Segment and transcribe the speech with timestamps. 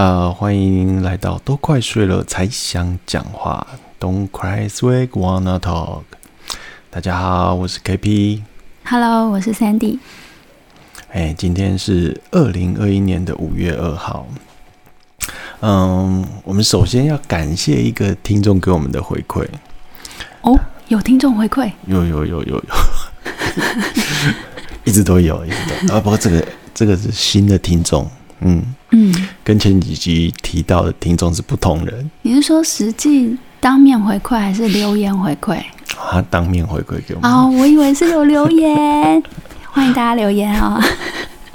[0.00, 3.66] 呃，欢迎来到都快睡了才想讲话
[4.00, 6.04] ，Don't cry, swag, wanna talk。
[6.88, 8.40] 大家好，我是 KP。
[8.84, 9.98] Hello，我是 Sandy。
[11.10, 14.26] 哎，今天是二零二一年的五月二号。
[15.60, 19.46] 嗯，我们首先要感谢一个听众给我们的回馈。
[20.40, 20.58] 哦，
[20.88, 21.70] 有听众回馈？
[21.84, 22.74] 有有有有有，
[24.84, 25.94] 一直都有，一直都有。
[25.94, 28.10] 啊，不过这个这个是新的听众。
[28.40, 32.10] 嗯嗯，跟前几集提到的听众是不同人。
[32.22, 35.62] 你是说实际当面回馈还是留言回馈？
[35.86, 37.30] 他当面回馈给我们。
[37.30, 39.22] 哦，我以为是有留言，
[39.70, 40.82] 欢迎大家留言哦。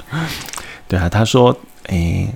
[0.88, 1.52] 对啊，他说，
[1.88, 2.34] 哎、欸，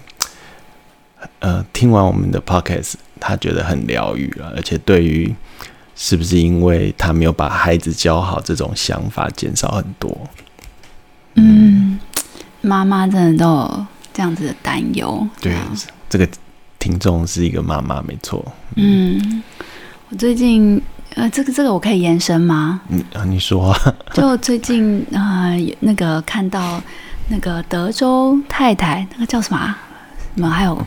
[1.40, 5.34] 呃，听完我们的 podcast，他觉得很疗愈了，而且对于
[5.96, 10.18] 是不是因为他没有把孩子教好这种想法减少很多。
[11.36, 12.00] 嗯，
[12.62, 13.86] 妈妈真的都有。
[14.20, 15.56] 这样子的担忧，对，
[16.10, 16.28] 这个
[16.78, 18.46] 听众是一个妈妈，没错。
[18.76, 19.42] 嗯，
[20.10, 20.82] 我最近
[21.16, 22.82] 呃，这个这个我可以延伸吗？
[22.90, 23.96] 你啊，你说啊。
[24.14, 26.84] 就最近呃，那个看到
[27.30, 29.80] 那个德州太太，那个叫什么啊？
[30.36, 30.78] 什么还有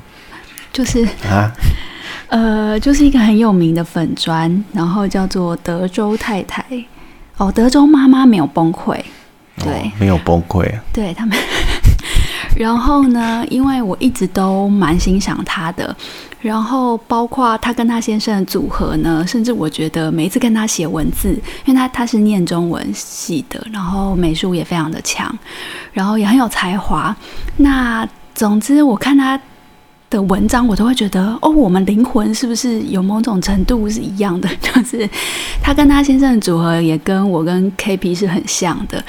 [0.71, 1.51] 就是啊，
[2.29, 6.63] 呃，就是一个很有名的粉砖，然后叫做德州太太。
[7.39, 9.01] 哦，德州妈妈没有崩溃，
[9.57, 11.35] 对，哦、没有崩溃，对他们。
[12.57, 15.95] 然后呢，因为我一直都蛮欣赏他的，
[16.41, 21.31] 然后包括他跟他先生的组合呢，甚至我觉得每一次跟他写文字，
[21.65, 25.35] 因为他他是念中文系的，然后美术也非常的强，
[25.93, 27.15] 然后也很有才华。
[27.57, 29.41] 那总之我看他
[30.11, 34.49] 的文章，我都会觉得哦，我们灵魂是不是有某种程度是一样的？
[34.61, 35.09] 就是
[35.63, 39.03] 他跟他先生的组合也跟我跟 KP 是很像的。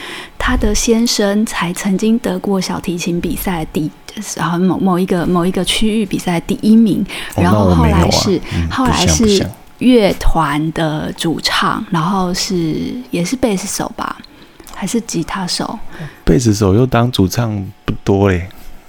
[0.46, 3.90] 他的先生才曾经得过小提琴比赛第，
[4.36, 7.02] 然后某某一个某一个区域比赛第一名，
[7.38, 14.18] 然后后来是、哦啊嗯、后来是乐团的主唱，然后是也是贝斯手吧，
[14.76, 15.80] 还是吉他手？
[16.26, 18.46] 贝斯手又当主唱不多嘞。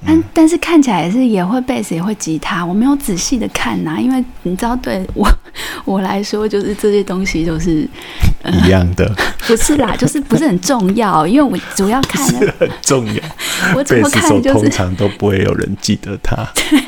[0.07, 5.27] 但但是看起来也是也会贝斯也会吉他，我没有仔细的看呐、啊，因为你知道对我
[5.87, 7.89] 我来说就是这些东西就是、
[8.21, 9.11] 呃、一样的，
[9.47, 13.23] 不是啦，就是不是很重要，因为我主要看很重要，
[13.75, 16.83] 我怎么看就是通常都不会有人记得他， 对，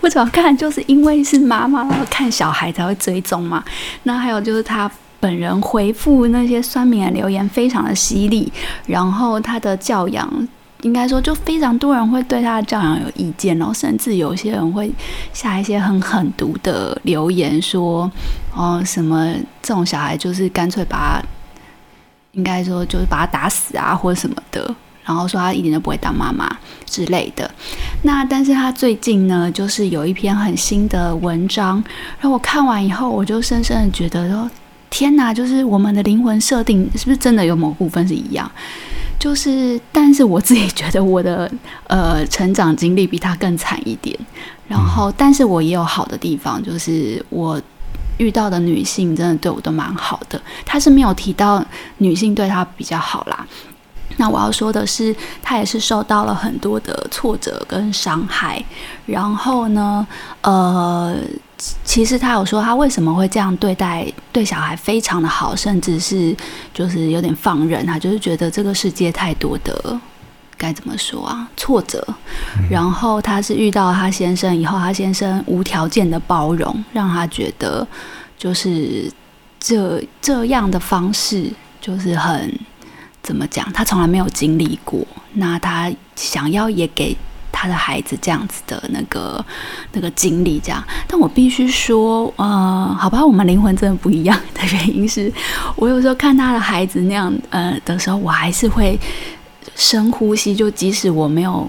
[0.00, 3.64] 我主要看就是因为是妈妈，然后看小孩才会追踪嘛，
[4.04, 8.52] 那还有就是他本人回复那些酸民的留言非常的犀利，
[8.86, 10.48] 然后他的教养。
[10.84, 14.92] 应该说，就非常多人会对他的教养有意见，然后甚至有些人会
[15.32, 18.10] 下一些很狠毒的留言，说
[18.54, 21.26] ：“哦，什么这种小孩就是干脆把他，
[22.32, 24.74] 应该说就是把他打死啊，或者什么的。”
[25.06, 27.50] 然后说他一点都不会当妈妈之类的。
[28.02, 31.82] 那但是他最近呢，就是有一篇很新的文章，
[32.20, 34.50] 然后我看完以后，我就深深的觉得说
[34.90, 38.50] ：“天哪，就是我们的灵魂设定是不是真的有某部分是一样？”
[39.18, 41.50] 就是，但是我自己觉得我的
[41.86, 44.18] 呃成长经历比他更惨一点。
[44.68, 47.60] 然后，但是我也有好的地方，就是我
[48.18, 50.40] 遇到的女性真的对我都蛮好的。
[50.64, 51.64] 他是没有提到
[51.98, 53.46] 女性对他比较好啦。
[54.16, 58.62] 那我要说的是，他也是受到了很多的挫折跟伤害。
[59.06, 60.06] 然后呢，
[60.42, 61.16] 呃。
[61.84, 66.36] 其实他有说他为什么会这样对待对小孩非常的好，甚至是
[66.72, 70.00] 就是有点放任，他就是觉得这个世界太多的
[70.56, 72.06] 该怎么说啊挫折，
[72.70, 77.86] 然后他是遇到他先生以后，他先生无条件的包容，让他觉得
[78.36, 79.10] 就是
[79.58, 81.50] 这这样的方式
[81.80, 82.52] 就是很
[83.22, 87.16] 怎么讲，他从来没有经历过，那他想要也给。
[87.56, 89.42] 他的孩子这样子的那个
[89.92, 95.32] 那个经历，这样，但我必须说，呃，好吧，我们灵魂真的不一样的原因是，
[95.76, 98.98] 我有时候看他的孩子那样，呃的时候，我还是会
[99.76, 101.66] 深呼吸，就即使我没有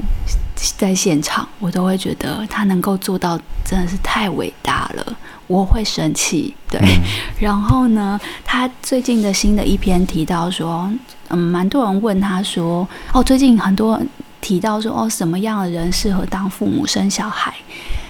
[0.76, 5.16] 在现场，我都会觉得他能够做到真的是太伟大了，
[5.46, 6.80] 我会生气，对。
[6.82, 7.02] 嗯、
[7.40, 10.92] 然后呢，他最近的新的一篇提到说，
[11.30, 14.02] 嗯，蛮多人问他说，哦，最近很多。
[14.46, 17.52] 提到说哦，什么样的人适合当父母生小孩？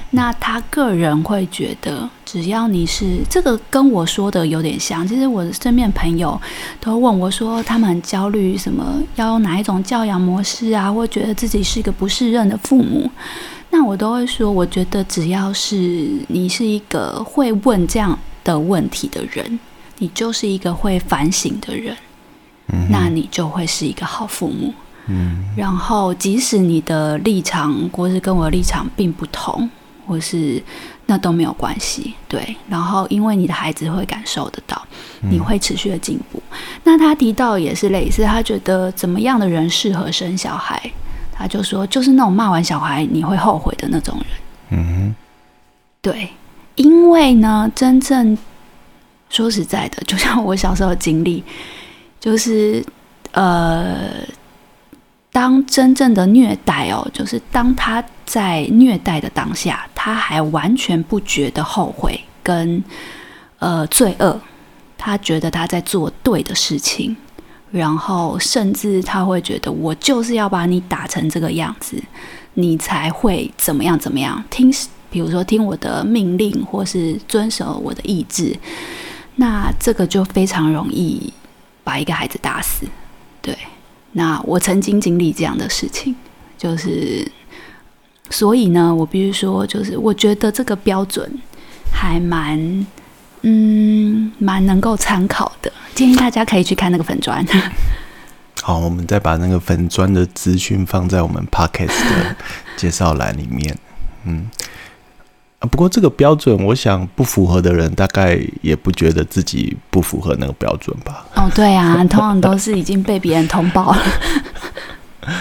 [0.09, 5.07] 那他个人会觉得，只要你是这个，跟我说的有点像。
[5.07, 6.37] 其实我的身边朋友
[6.81, 13.09] 都问我说，他们很焦虑，什么要用哪一种教养模式啊，或觉得自己是一个不适任的父母。
[13.69, 19.57] 那我都会说，我觉得只要是你是一个会问这样的问题的人，
[19.99, 21.95] 你就是一个会反省的人，
[22.89, 24.73] 那你就会是一个好父母。
[25.07, 29.69] 嗯，然后即使你的立场或是跟我的立场并不同，
[30.07, 30.61] 或是
[31.05, 32.55] 那都没有关系，对。
[32.67, 34.81] 然后因为你的孩子会感受得到，
[35.21, 36.41] 你会持续的进步。
[36.49, 40.81] 嗯、那他提到也是类似，他觉得怎么样的人适合生小孩？
[41.31, 44.79] 他就说，就是那种骂完小孩你会后悔的那种人。
[44.79, 45.15] 嗯，
[46.01, 46.29] 对，
[46.75, 48.35] 因为呢，真正
[49.29, 51.43] 说实在的，就像我小时候的经历，
[52.19, 52.83] 就是
[53.33, 54.09] 呃。
[55.35, 62.81] 当真正的虐待哦，就是当他在虐待的当下，他还完全不觉得后悔跟
[63.59, 64.39] 呃罪恶，
[64.97, 67.13] 他觉得他在做对的事情，
[67.69, 72.01] 然后甚至他会觉得我就是要把你打成这个样子，
[72.53, 74.73] 你才会怎么样怎么样，听，
[75.11, 78.57] 比如说听我的命令或是遵守我的意志，
[79.35, 81.33] 那这个就非常容易
[81.83, 82.85] 把一个孩子打死，
[83.41, 83.53] 对。
[84.17, 86.15] 那我曾经经历这样的事情，
[86.57, 87.29] 就是，
[88.29, 91.29] 所以呢，我必须说，就是我觉得这个标准
[91.91, 92.87] 还蛮，
[93.41, 95.69] 嗯，蛮能够参考的。
[95.93, 97.45] 建议大家可以去看那个粉砖。
[98.63, 102.35] 好，我们再把那个粉砖的资讯放在我们 Podcast 的
[102.77, 103.77] 介绍栏里面。
[104.23, 104.49] 嗯。
[105.67, 111.25] 不过这个标准，我想不符合的人大概也不觉得自己不符合那个标准吧？
[111.35, 114.03] 哦，对啊，通常都是已经被别人通报了。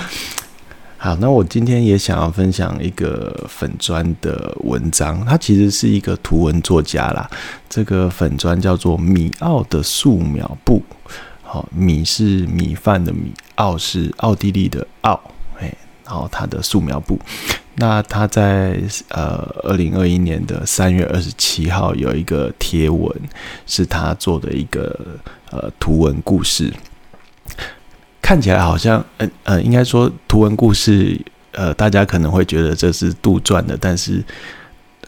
[0.97, 7.29] 好，那我今天也想要分享一个粉砖的文章，它其实是一个图文作家啦。
[7.69, 10.83] 这个粉砖叫做米奥的素描布。
[11.43, 15.21] 好，米是米饭的米，奥是奥地利的奥，
[15.61, 15.71] 哎，
[16.07, 17.21] 然后它的素描簿。
[17.77, 18.79] 那他在
[19.09, 23.13] 呃二零二一年的三月二十七号有一个贴文，
[23.67, 24.97] 是他做的一个
[25.51, 26.73] 呃图文故事，
[28.23, 34.23] 看起来好像呃呃应该说图文故事呃大家可能会觉得这是杜撰的，但是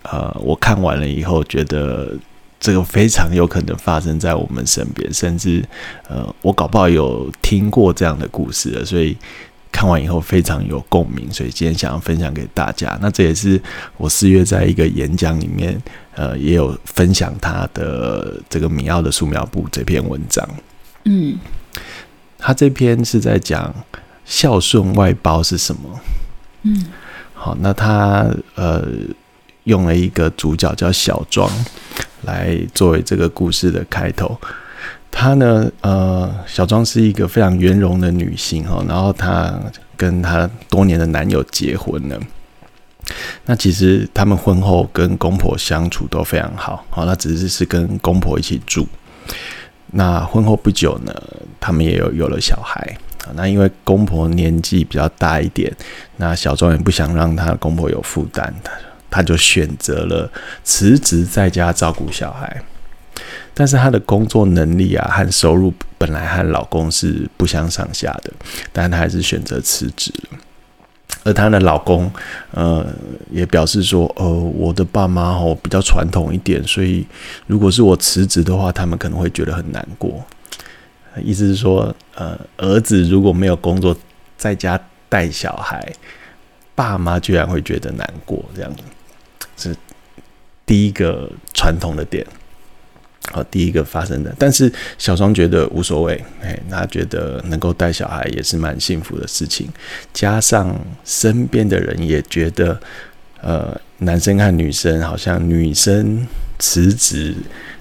[0.02, 2.18] 呃我看完了以后觉得
[2.58, 5.64] 这个非常有可能发生在我们身边，甚至
[6.08, 9.16] 呃我搞不好有听过这样的故事了，所以。
[9.76, 12.98] 看完以后非常有共鸣，所以今天想要分享给大家。
[13.02, 13.60] 那这也是
[13.98, 15.78] 我四月在一个演讲里面，
[16.14, 20.48] 呃，也有分享他的这个米奥的素描簿这篇文章。
[21.04, 21.38] 嗯，
[22.38, 23.74] 他这篇是在讲
[24.24, 26.00] 孝顺外包是什么。
[26.62, 26.86] 嗯，
[27.34, 28.88] 好，那他呃
[29.64, 31.50] 用了一个主角叫小庄
[32.22, 34.40] 来作为这个故事的开头。
[35.10, 39.58] 她呢，呃，小庄是一个非常圆融的女性哈，然后她
[39.96, 42.20] 跟她多年的男友结婚了。
[43.44, 48.86] 那其实他们婚后跟公婆相处都非常好，好，那只是是跟公婆一起住。
[49.92, 51.14] 那婚后不久呢，
[51.60, 52.96] 他们也有有了小孩。
[53.34, 55.72] 那因为公婆年纪比较大一点，
[56.16, 58.72] 那小庄也不想让她公婆有负担，她
[59.08, 60.30] 她就选择了
[60.62, 62.62] 辞职在家照顾小孩。
[63.58, 68.30] 但是她的工作能力啊和收入本来和老公是不相上下的，
[68.70, 70.38] 但她还是选择辞职了。
[71.24, 72.12] 而她的老公，
[72.50, 72.86] 呃，
[73.30, 77.06] 也表示说，呃，我的爸妈哦比较传统一点，所以
[77.46, 80.22] 如果是我辞职的话，他们可能会觉得很难过。
[81.24, 83.96] 意思是说，呃，儿子如果没有工作，
[84.36, 85.90] 在家带小孩，
[86.74, 88.82] 爸妈居然会觉得难过，这样子
[89.56, 89.74] 是
[90.66, 92.26] 第一个传统的点。
[93.32, 99.68] 好，第一个发生的，但是小庄觉得无所谓，哎，他觉得能够带小孩也是蛮幸福的事情，
[100.12, 102.80] 加上身边的人也觉得，
[103.42, 106.26] 呃，男生和女生好像女生
[106.58, 107.34] 辞职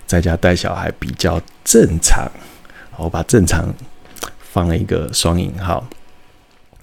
[0.08, 2.30] 在家带小孩比较正常，
[2.98, 3.74] 我把正常
[4.52, 5.88] 放了一个双引号，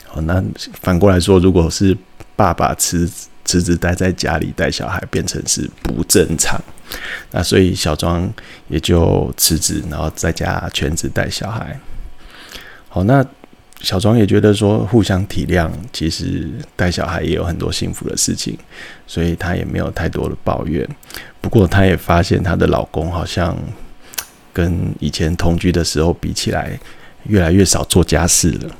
[0.06, 0.42] 好，那
[0.80, 1.96] 反过来说，如果是
[2.36, 6.58] 爸爸辞职辞职待在家里带小孩，变成是不正常。
[7.32, 8.32] 那所以小庄
[8.68, 11.78] 也就辞职，然后在家全职带小孩。
[12.88, 13.22] 好，那
[13.82, 18.56] 小庄也觉得说互相体谅，其实带小孩也有很多幸福的事情，
[19.06, 20.88] 所以她也没有太多的抱怨。
[21.42, 23.54] 不过她也发现她的老公好像
[24.50, 26.78] 跟以前同居的时候比起来，
[27.24, 28.70] 越来越少做家事了。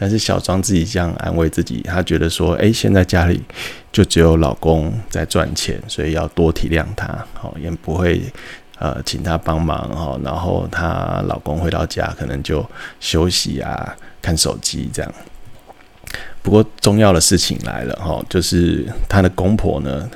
[0.00, 3.42] 但是小庄自己这样安慰自己，她觉得说：“诶，现在家里
[3.90, 8.22] 就只有老公在赚钱，所以要多体谅他，好，也不会
[8.78, 10.16] 呃请他帮忙哈。
[10.22, 12.64] 然后她老公回到家可能就
[13.00, 15.12] 休息啊，看手机这样。
[16.42, 20.08] 不过重要的事情来了哈，就是她的公婆呢，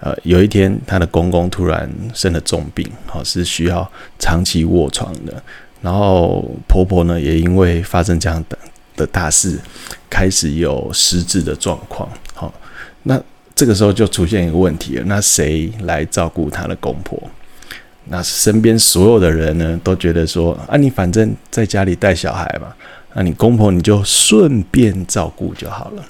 [0.00, 5.40] 呃，有一天她的公公突然生了重病，好，是需要长期卧床的。
[5.80, 8.58] 然后婆婆呢，也因为发生这样的。
[8.96, 9.58] 的大事
[10.08, 12.52] 开始有失智的状况，好，
[13.02, 13.20] 那
[13.54, 17.20] 这个时候就出现一个问题了，那谁来照顾他的公婆？
[18.08, 22.72] 那身边所有的人呢，都觉得说啊，你反正在家里带小孩嘛，
[23.14, 26.04] 那你公婆你就顺便照顾就好了。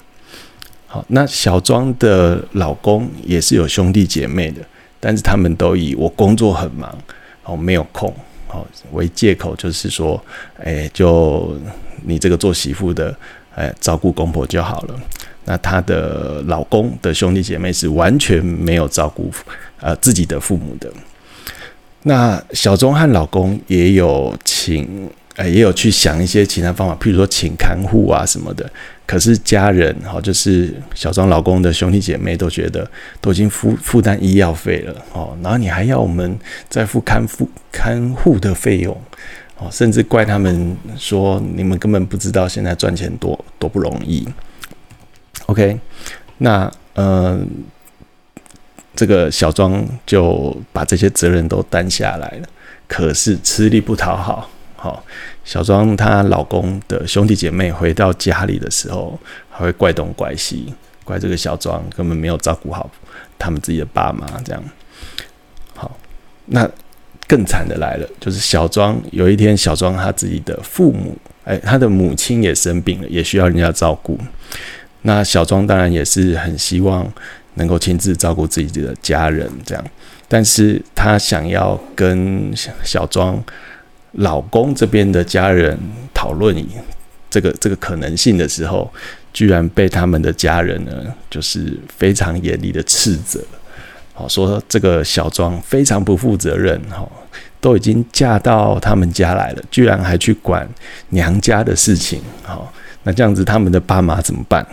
[0.85, 4.61] 好，那小庄的老公也是有兄弟姐妹的，
[4.99, 6.95] 但是他们都以我工作很忙，
[7.43, 8.13] 哦，没有空，
[8.49, 10.23] 哦为借口，就是说，
[10.63, 11.59] 哎，就
[12.03, 13.15] 你这个做媳妇的，
[13.55, 14.99] 哎，照顾公婆就好了。
[15.45, 19.31] 那她的老公的兄弟姐妹是完全没有照顾
[19.79, 20.91] 呃自己的父母的。
[22.03, 28.69] 那小庄和老公也有请，呃，也有去想一些其他方法，譬如说请看护啊什么的。
[29.05, 32.89] 可是家人哈，就是小庄老公的兄弟姐妹都觉得
[33.21, 36.37] 都已经负负担医药费了哦，然后你还要我们
[36.69, 39.01] 再付看护看护的费用
[39.57, 44.27] 哦，甚至怪他们说你们根本不知道现在赚钱多多不容易。
[45.47, 45.79] OK，
[46.37, 46.71] 那。
[46.93, 47.39] 呃
[48.95, 52.47] 这个小庄就把这些责任都担下来了，
[52.87, 54.49] 可是吃力不讨好。
[54.75, 55.03] 好，
[55.45, 59.19] 小庄她老公的兄弟姐妹回到家里的时候，
[59.51, 60.73] 还会怪东怪西，
[61.03, 62.89] 怪这个小庄根本没有照顾好
[63.37, 64.25] 他们自己的爸妈。
[64.43, 64.63] 这样，
[65.75, 65.95] 好，
[66.47, 66.67] 那
[67.27, 74.17] 更惨的来了，就是小庄有一天，小庄他自己的父母，哎，他的母亲也生病了，也需要人家照顾。
[75.01, 77.11] 那小庄当然也是很希望。
[77.59, 79.83] 能够亲自照顾自己的家人，这样，
[80.27, 82.53] 但是他想要跟
[82.83, 83.43] 小庄
[84.11, 85.75] 老公这边的家人
[86.13, 86.55] 讨论
[87.31, 88.87] 这个这个可能性的时候，
[89.33, 90.91] 居然被他们的家人呢，
[91.31, 93.43] 就是非常严厉的斥责，
[94.17, 97.07] 好说这个小庄非常不负责任，哈，
[97.61, 100.67] 都已经嫁到他们家来了，居然还去管
[101.09, 104.65] 娘家的事情，好，那这样子他们的爸妈怎么办？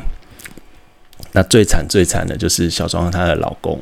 [1.33, 3.79] 那最惨最惨的就是小庄和她的老公，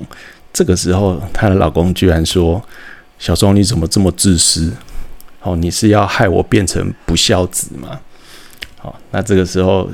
[0.52, 2.60] 这个时候她的老公居然说
[3.20, 4.72] ：“小庄你怎么这么自私？
[5.42, 8.00] 哦，你是要害我变成不孝子吗？”
[8.80, 9.88] 好，那这个时候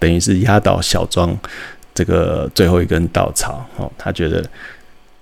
[0.00, 1.38] 等于是压倒小庄
[1.94, 3.64] 这个最后一根稻草。
[3.76, 4.42] 哦，他觉得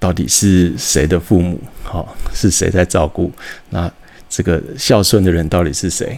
[0.06, 1.58] 到底是谁的父母？
[1.82, 3.28] 好，是谁在照顾？
[3.70, 3.90] 那
[4.28, 6.16] 这个孝顺的人到底是谁？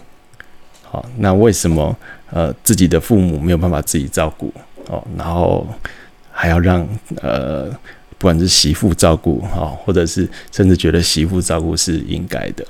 [0.82, 1.96] 好，那为什么
[2.30, 4.52] 呃自己的父母没有办法自己照顾？
[4.88, 5.66] 哦，然后
[6.30, 6.86] 还要让
[7.22, 7.70] 呃，
[8.18, 12.62] 不管是媳妇照顾哈，或者是甚至觉得媳妇照顾是应该的。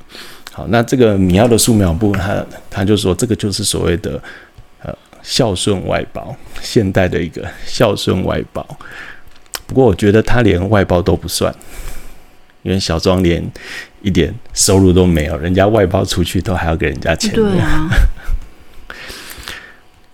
[0.53, 4.23] 好，那这个米奥的素描部，他他就说，这个就是所谓的
[4.85, 6.33] 呃孝顺外包，
[6.63, 8.65] 现代的一个孝顺外包。
[9.69, 11.55] 不过我觉得他连外包都不算，
[12.63, 13.41] 因为小庄连
[14.03, 17.33] 一点收入都没有，人家外包出去都还要给人家钱。
[17.33, 17.87] 对啊。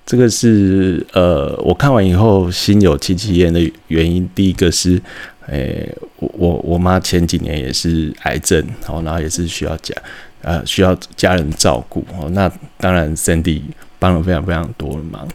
[0.06, 3.58] 这个是呃，我看完以后心有戚戚焉的
[3.88, 4.28] 原因。
[4.34, 5.00] 第一个是，
[5.46, 9.94] 诶，我我我妈前几年也是癌症，然后然后也是需要家
[10.42, 12.28] 呃需要家人照顾哦。
[12.32, 13.62] 那当然，Sandy
[13.98, 15.26] 帮了非常非常多的忙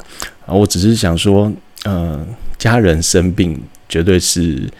[0.45, 0.53] 啊。
[0.53, 1.51] 我只是想说，
[1.85, 2.27] 嗯、呃，
[2.59, 3.59] 家人生病
[3.89, 4.71] 绝对是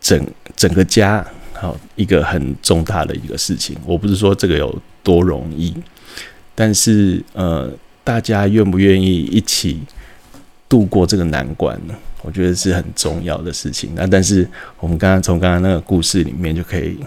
[0.00, 3.74] 整整个家好一个很重大的一个事情。
[3.86, 5.74] 我不是说这个有多容易，
[6.54, 7.72] 但是呃。
[8.04, 9.80] 大家愿不愿意一起
[10.68, 11.94] 度过这个难关呢？
[12.20, 13.92] 我觉得是很重要的事情。
[13.94, 14.44] 那但是
[14.80, 16.98] 我们刚刚从刚刚那个故事里面就可以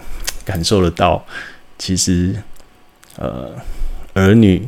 [0.42, 1.22] 感受得到，
[1.76, 2.34] 其实
[3.18, 3.54] 呃，
[4.14, 4.66] 儿女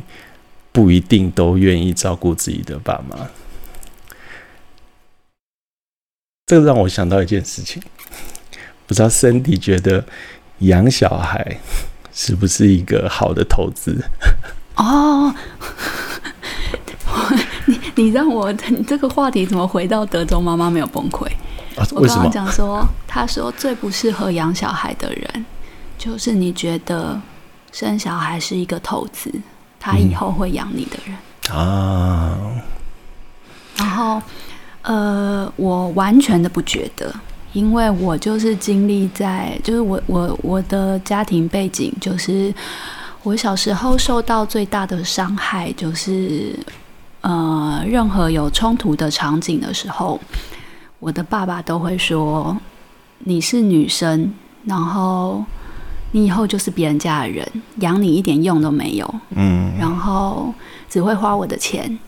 [0.71, 3.27] 不一定都愿意照顾自己的爸妈。
[6.49, 7.79] 这个让我想到一件事情，
[8.87, 10.03] 不知道 Cindy 觉得
[10.61, 11.59] 养小孩
[12.11, 14.03] 是不是一个好的投资？
[14.73, 15.31] 哦。
[17.67, 21.27] 你你让我你这个话题怎么回到德州妈妈没有崩溃？
[21.91, 25.45] 我刚刚讲说，他说最不适合养小孩的人，
[25.99, 27.21] 就是你觉得
[27.71, 29.31] 生小孩是一个投资，
[29.79, 31.15] 他以后会养你的人、
[31.51, 32.39] 嗯、啊。
[33.77, 34.19] 然后
[34.81, 37.13] 呃，我完全的不觉得，
[37.53, 42.53] 因为我就是经历在，就是我我我的家庭背景，就是
[43.23, 46.57] 我小时候受到最大的伤害就是。
[47.21, 50.17] 呃，任何有冲突的场景的时候，
[50.99, 52.55] 我的爸爸都会说
[53.19, 54.33] ：“你是女生，
[54.63, 55.43] 然后
[56.13, 57.45] 你以后就是别人家的人，
[57.81, 60.53] 养你一点用都没有。”嗯，然后
[60.89, 61.99] 只会花我的钱。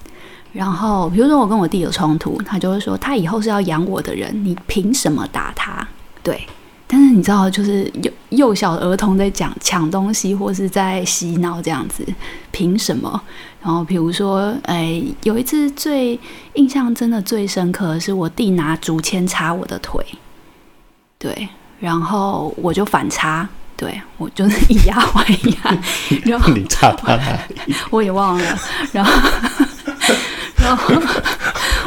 [0.54, 5.88] 然后，比如说我跟我弟有冲突，他就会说：“他以后是要养我的人，你凭什么打他？”
[6.22, 6.42] 对。
[6.94, 12.06] 但是你知道，就是幼幼小儿童在讲抢东西或是在洗脑这样子，
[12.52, 13.22] 凭什么？
[13.64, 16.20] 然后比如说，哎，有一次最
[16.56, 20.06] 印象真的最深刻的是我弟拿竹签插我的腿，
[21.18, 21.48] 对，
[21.80, 25.78] 然后我就反插，对，我就是以牙还牙，
[26.26, 27.18] 然后你插他？
[27.90, 28.60] 我也忘了，
[28.92, 29.14] 然后。
[30.62, 30.94] 然 后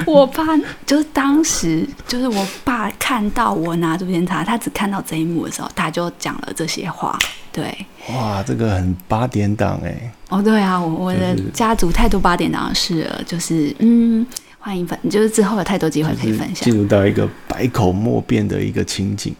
[0.05, 0.45] 我爸
[0.85, 7.19] 就是当时就是我爸看到我拿竹签插，他只看到这一幕的时候，他就讲了这些话。
[7.53, 10.13] 对，哇，这个很八点档哎。
[10.29, 14.27] 哦，对啊，我我的家族太多八点档的事了，就是嗯，
[14.59, 16.65] 欢迎分，就是之后有太多机会可以分享。
[16.65, 19.33] 进入到一个百口莫辩的一个情景，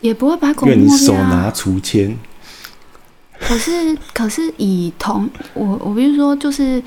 [0.00, 0.82] 也不会百口莫辩啊。
[0.82, 2.16] 因为你手拿竹签，
[3.38, 6.82] 可是可是以同我我比如说就是。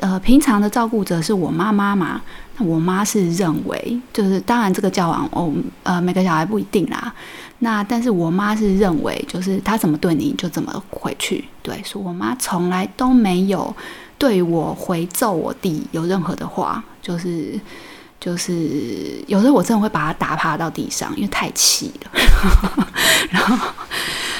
[0.00, 2.20] 呃，平常的照顾者是我妈妈嘛？
[2.56, 7.12] 那我妈是认为，就是当然这个交往，哦，呃，每个小孩不一定啦。
[7.58, 11.44] 那但是我妈是认为，就是他怎么对你，就怎么回去。
[11.62, 13.74] 对，所以我妈从来都没有
[14.18, 17.60] 对我回揍我弟有任何的话，就是
[18.18, 22.10] 就是有时候我真的会把他打趴到地上，因为太气了。
[23.30, 23.68] 然后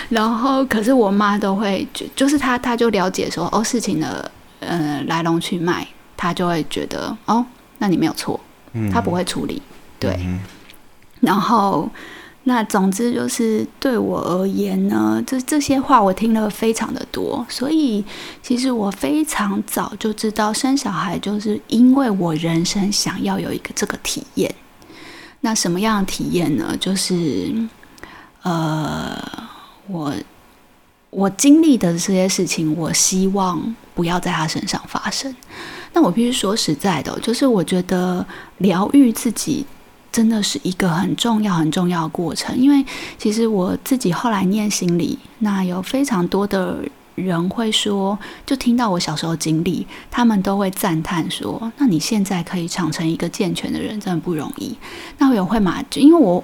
[0.09, 4.29] 然后可是我妈都会就就是她她就了解说哦，事情的。
[4.67, 7.45] 呃，来龙去脉，他就会觉得哦，
[7.79, 8.41] 那你没有错，
[8.93, 9.61] 他不会处理，
[9.99, 10.17] 对。
[10.21, 10.41] 嗯、
[11.21, 11.89] 然后，
[12.45, 18.05] 那总之就是对我而言呢，这这些话我听了非常的多，所以
[18.43, 24.55] 其实我非常早就知道生小孩就是因为我人生想要有一个这个体验。
[25.41, 26.77] 那什么样的体验呢？
[26.79, 27.53] 就是
[28.43, 29.17] 呃，
[29.89, 30.13] 我。
[31.13, 35.35] 我经历的这些事情，我希望不要在他身上发生。
[35.93, 38.25] 那我必须说实在的，就是我觉得
[38.59, 39.67] 疗愈自己
[40.11, 42.57] 真的是一个很重要、很重要的过程。
[42.57, 42.83] 因为
[43.19, 46.79] 其实我自己后来念心理，那有非常多的
[47.15, 54.75] 人会说，就听到我小时候经历，他们都会赞叹说：“那你现在可以长成一个健全的人，真的不容易。”
[55.19, 56.43] 那我也会嘛，就因为我。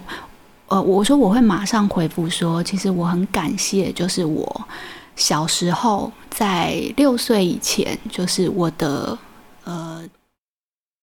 [0.69, 4.69] 呃，我说我会马上回复说，其实我很感谢，就是我
[5.17, 9.17] 小时候在六岁以前，就是我的
[9.65, 10.03] 呃，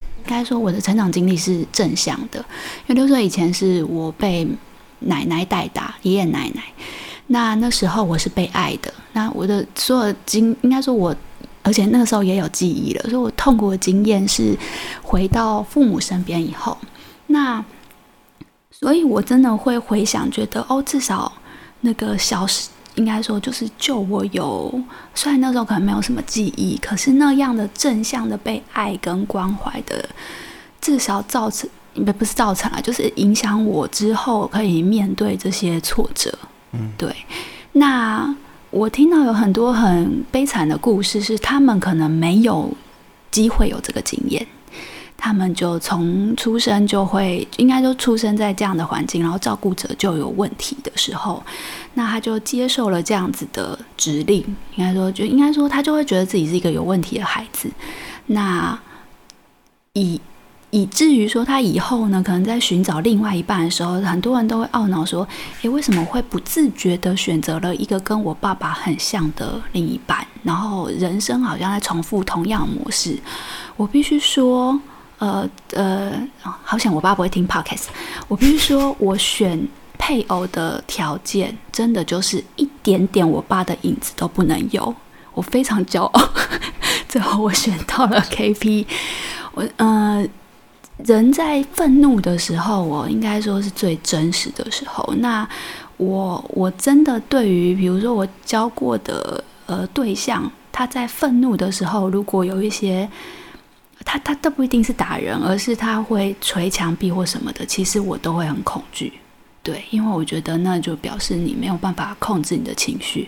[0.02, 2.38] 应该说我的成长经历是正向的，
[2.86, 4.48] 因为六岁以前是我被
[5.00, 6.64] 奶奶带大，爷爷奶奶，
[7.26, 11.16] 那那时候我是被爱的，那我的所有经，应该说我，
[11.64, 14.56] 而且那个时候也有记忆了，所以我痛苦的经验是
[15.02, 16.78] 回到父母身边以后，
[17.26, 17.66] 那。
[18.80, 21.32] 所以，我真的会回想，觉得哦，至少
[21.82, 24.82] 那个小时，应该说就是就我有，
[25.14, 30.08] 虽然那时候可能没有什么记忆，可是那样的正向的被爱跟关怀的，
[30.82, 36.38] 至少造成不不是造成了，就是影响我之后可以面对这些挫折。
[36.74, 37.16] 嗯，对。
[37.72, 38.36] 那
[38.70, 42.70] 我听到有很多很悲惨的故事，是他们可能没有
[43.32, 44.46] 机会有这个经验。
[45.18, 51.42] 他们就从出生就会，应该就出生在这样的环境，然后照顾者就有问题的时候，
[51.96, 54.44] 那他就接受了这样子的指令，
[54.76, 57.72] 应该说就应该说他就会觉得自己是一个有问题的孩子，
[58.28, 58.78] 那
[59.94, 60.22] 以
[60.70, 65.28] 以至于说他以后呢，可能在寻找另外一半的时候，很多人都会懊恼说，
[65.62, 73.18] 诶，为什么会不自觉地选择了一个跟我爸爸很像的另一半，然后人生好像在重复同样模式，
[73.78, 74.80] 我必须说。
[75.18, 77.86] 呃呃，好想我爸不会听 podcast。
[78.28, 84.94] 我必须说，我选配偶的条件真的就是一点点我爸的影子都不能有。
[85.34, 86.30] 我非常骄傲，
[87.08, 88.86] 最后我选到了 KP。
[89.54, 90.26] 我呃，
[90.98, 95.14] 人在愤怒的时候，我应该说是最真实的时候。
[95.18, 95.48] 那
[95.98, 103.10] 我我真的对于比如说我交过的呃对象，他在愤怒的时候，如果有一些。
[104.06, 107.66] 他他都不一定是打人，而是他会捶墙壁或什么的。
[107.66, 109.12] 其实我都会很恐惧，
[109.64, 113.28] 对，因为我觉得那就表示你没有办法控制你的情绪。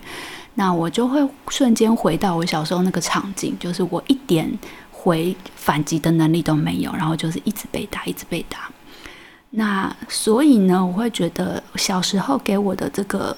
[0.53, 4.47] 那我就会瞬间回到我小时候那个场景，就是我一点
[4.91, 8.69] 回反击的能力都没有，然后就是一直被打，一直被打。
[9.49, 13.35] 那所以呢，我会觉得小时候给我的这个，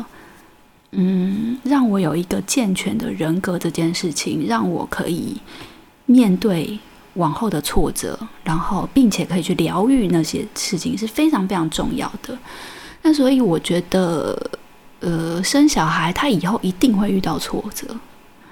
[0.92, 5.38] 嗯，让我有一个健全的人格这件事情，让我可以
[6.06, 6.80] 面对。
[7.20, 12.38] 往后的挫折，然后并且可以去疗愈那些事情是非常非常重要的。
[13.04, 14.36] 那所以我觉得，
[15.02, 17.86] 呃，生小孩他以后一定会遇到挫折，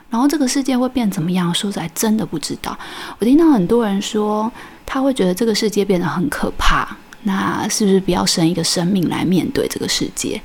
[0.09, 1.53] 然后这个世界会变怎么样？
[1.53, 2.77] 说实在，真的不知道。
[3.19, 4.51] 我听到很多人说，
[4.85, 6.95] 他会觉得这个世界变得很可怕。
[7.23, 10.41] 那是不是不要生一个生命来面对这个世界？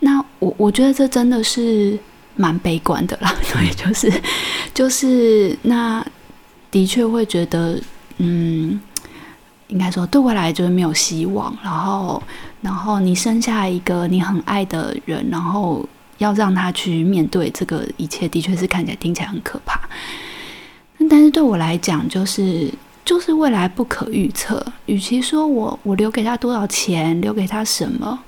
[0.00, 1.96] 那我我觉得这真的是
[2.34, 3.32] 蛮悲观的啦。
[3.44, 4.22] 所以，就是
[4.74, 6.04] 就是那
[6.74, 7.80] 的确会觉得，
[8.18, 8.80] 嗯，
[9.68, 11.56] 应该说对未来就是没有希望。
[11.62, 12.20] 然后
[12.60, 19.80] 然后你生下一个你很爱的人，然后要让他去面对这个一切，的确是看起来听起来很可怕。
[21.08, 22.68] 但是对我来讲，就是
[23.04, 24.60] 就是未来不可预测。
[24.86, 28.18] 与其说我我留给他多少钱，留给他什么，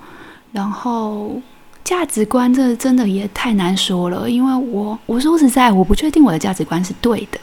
[0.53, 1.43] 然后
[1.83, 4.31] 价值观，这真的也太难说了。
[4.31, 7.41] 因为我我说实在，我不确定我的价值观是对的。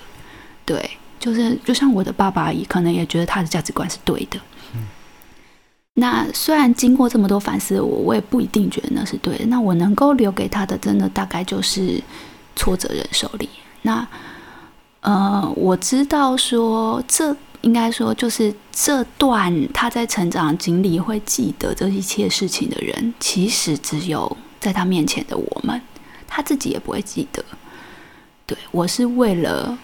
[0.65, 4.39] 对，就是就像我的爸爸也可能也觉得他的价值观是对的。
[4.75, 4.87] 嗯。
[5.95, 9.45] 那虽然经过这么多反思，我我也不一定觉得那是对的。
[9.45, 12.01] 那我能够留给他的，真的大概就是
[12.55, 13.49] 挫折忍受力。
[13.81, 14.07] 那。
[15.05, 25.81] 呃，我知道说，这应该说就是这段他在成长经历会记得这一切事情的人，其实只有在他面前的我们，
[26.25, 27.43] 他自己也不会记得。
[28.45, 29.77] 对，我是为了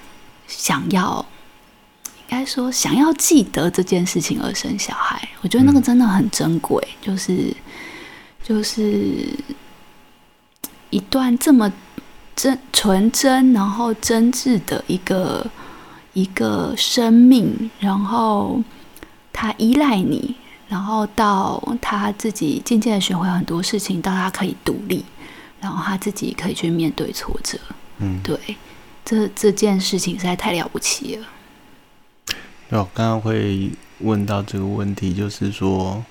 [0.50, 1.26] 想要，
[2.06, 7.56] 应该说想要记得这件事情而生小孩，我觉得那个真的很珍贵，就是
[8.44, 9.30] 就是
[10.90, 11.72] 一段这么。
[12.36, 15.46] 真纯真，然后真挚的一个
[16.14, 18.64] 一个生命，然后
[19.34, 20.34] 他依赖你，
[20.70, 25.04] 然后到他自己渐渐的学会很多事情，到他可以独立，
[25.60, 27.60] 然后他自己可以去面对挫折。
[27.98, 28.40] 嗯，对，
[29.04, 31.28] 这这件事情实在太了不起了。
[32.70, 36.04] 我刚刚会问到这个问题，就是说，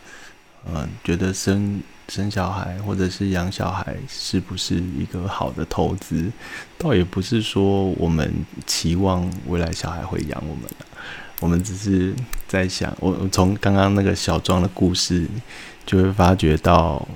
[0.67, 1.81] 嗯、呃，觉得生。
[2.11, 6.33] 生小孩或者是养小孩是不是一个好的投资？
[6.79, 8.33] 倒也不是说我们
[8.67, 10.65] 期望未来小孩会养我们，
[11.41, 12.15] 我们只是
[12.47, 15.27] 在想，我从刚刚那个小庄的故事
[15.85, 17.07] 就会发觉到，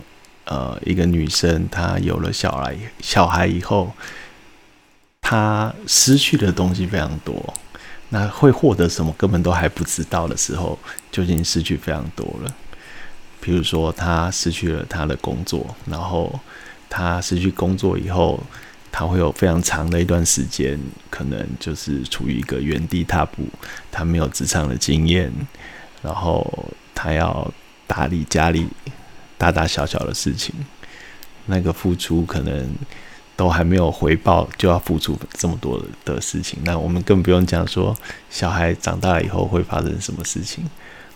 [0.45, 3.91] 呃，一个女生她有了小孩，小孩以后，
[5.33, 7.55] 他失去的东西非常多，
[8.11, 10.79] 那会获得什么根本都还不知道的时候，
[11.11, 12.55] 就已经失去非常多了。
[13.41, 16.39] 比如说，他失去了他的工作，然后
[16.91, 18.39] 他失去工作以后，
[18.91, 23.49] 他会有非常长的一段时间，可能就是处于一个原地踏步，
[23.91, 25.33] 他没有职场的经验，
[26.03, 27.51] 然后他要
[27.87, 28.69] 打理家里
[29.39, 30.55] 大大小小的事情，
[31.47, 32.69] 那个付出可能
[33.37, 37.97] 都还没有回报，就要付出这么多的事情，那我们更不用讲说
[38.31, 40.65] 小孩长大以后会发生什么事情。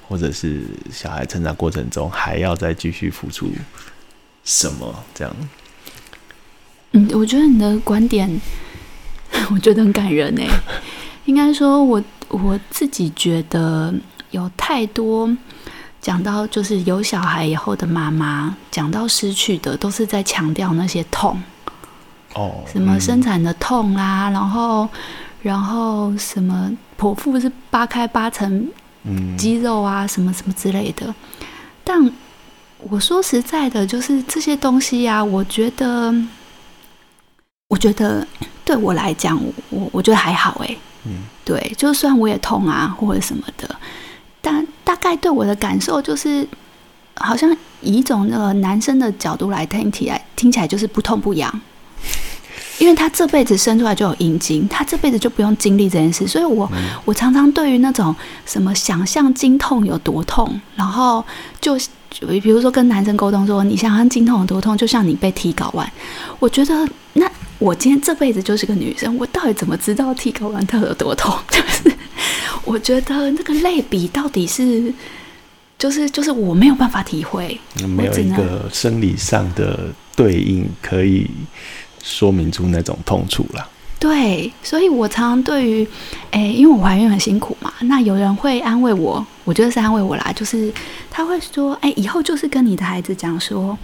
[0.08, 3.50] 或者是小孩成长过程中还要再继续付出
[4.44, 4.94] 什么？
[5.12, 5.36] 这样，
[6.92, 8.40] 嗯，我觉得你的观点，
[9.50, 10.48] 我觉得很感人诶。
[11.26, 13.92] 应该说，我我自己觉得
[14.30, 15.28] 有太多
[16.00, 21.42] 讲到，就是有小孩以后的妈妈，讲到失去的，都是在强调那些痛
[22.36, 24.88] 哦，什么生产的痛啊，然后
[25.42, 28.68] 然后什么剖腹是扒开八层。
[29.38, 31.14] 肌肉啊，什么什么之类的，
[31.84, 32.10] 但
[32.90, 36.12] 我说实在的，就是这些东西呀、啊，我觉得，
[37.68, 38.26] 我觉得
[38.64, 43.76] 对我来讲，我我觉得还好哎，嗯，对，就算我也痛啊，或者什么的，
[44.40, 46.44] 但大概对我的感受就是，
[47.14, 51.60] 好像以一种那个男生的角度来听起来，听起来就是不痛不痒。
[52.78, 56.70] 因为他这辈子生出来就有阴茎，他这辈子就不用经历这件事，所以我
[57.04, 61.24] 我常常对于那种什么想象经痛有多痛，然后
[61.60, 61.78] 就
[62.42, 65.90] 比如说跟男生沟通说，你想象经痛有多痛，就像你被剃睾丸，
[66.38, 71.34] 我觉得那我今天这辈子就是个女生，我到底怎么知道剃睾丸它有多痛？
[71.48, 71.90] 就是
[72.64, 74.92] 我觉得那个类比到底是
[75.78, 77.58] 就是就是我没有办法体会，
[77.88, 81.30] 没有一个生理上的对应可以。
[82.06, 83.68] 说明出那种痛楚了。
[83.98, 85.88] 对，所以我常常对于，
[86.30, 90.72] 哎，因为我怀孕很辛苦嘛，那有人会安慰我，我觉得是安慰我啦，就是
[91.10, 93.76] 他会说，哎，以后就是跟你的孩子讲说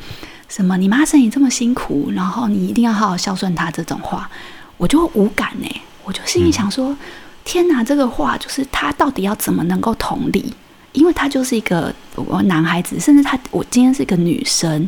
[0.49, 4.31] 什么，你妈生你这么辛苦，然后你一定要好好孝顺她这种话，
[4.77, 5.69] 我就无感呢，
[6.05, 6.99] 我就心里想说，嗯、
[7.45, 10.55] 天哪，这个话就是他到底要怎么能够同理？
[10.93, 14.87] 因为他就是一个我男孩子，甚至他我今天是一个女生，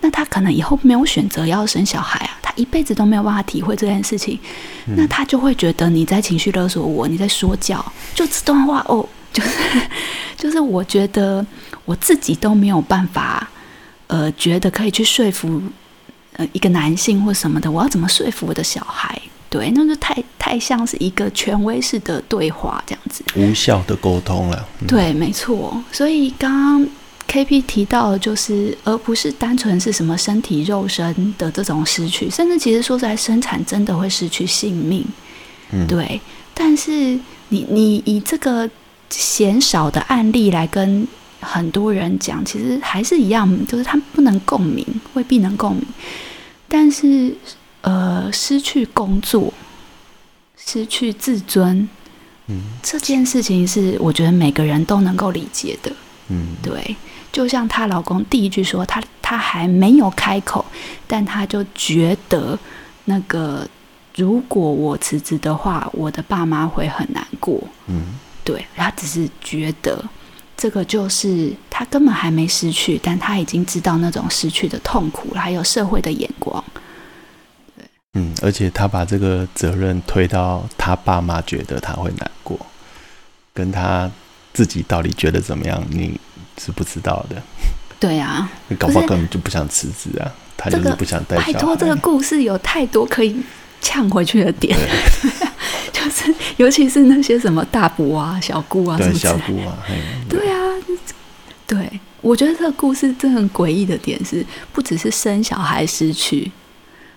[0.00, 4.38] 那他可能以后没有选择要生小孩啊，他一辈子都没有办法体会这件事情，
[4.86, 9.50] 嗯、那他就会觉得你在情绪勒索我，你在说教，就这段话哦，就是
[10.36, 11.44] 就是我觉得
[11.84, 13.48] 我自己都没有办法，
[14.06, 15.62] 呃，觉得可以去说服
[16.36, 19.20] 呃一个男性或什么的，我要怎么说服我的小孩？
[19.50, 24.66] 对，那就太太像是一个权威式的对话这样子，无效的沟通了。
[24.80, 25.80] 嗯、对，没错。
[25.92, 26.88] 所以刚刚
[27.28, 35.04] KP 提到的，就是而不是单纯是什么身体肉身的这种失去，甚至其实说实在，生产真的会失去性命，
[35.70, 36.20] 嗯，对。
[36.52, 38.68] 但是你你以这个
[39.10, 41.06] 鲜少的案例来跟
[41.40, 45.84] 很多人讲，其实还是一样，就是他不能共鸣，未必能共鸣。
[46.68, 47.34] 但是
[47.80, 49.52] 呃，失去工作，
[50.56, 51.88] 失去自尊，
[52.46, 55.92] 嗯，这件事情是我觉得每个人都能够理解的。
[56.28, 56.96] 嗯，对，
[57.34, 60.64] 就像她老公第一句说，她她还没有开口，
[61.08, 62.56] 但她就觉得
[63.06, 63.66] 那个
[64.14, 67.60] 如果我辞职的话，我的爸妈会很难过。
[67.88, 70.02] 嗯，对，她只是觉得
[70.56, 76.62] 这个就是她根本还没失去，但她已经知道那种失去的痛苦，还有社会的眼光。
[77.76, 82.56] 对，嗯，而且他把这个责任推到他爸妈觉得他会难过，
[83.52, 84.08] 跟他。
[84.56, 85.84] 自己到底觉得怎么样？
[85.90, 86.16] 你
[86.58, 87.42] 是不知道的。
[88.00, 91.36] 对啊，你搞不好根本就不想辞职啊，他就是不想带。
[91.38, 93.34] 拜托，这个故事有太多可以
[93.80, 94.76] 呛回去的点，
[95.90, 99.78] 就是尤其是那些什么大伯啊、小姑啊什么的，小姑啊，
[100.28, 100.58] 对，对啊，
[101.66, 106.52] 对，我觉得这个故事真的很诡异的点是，不只是生小孩失去，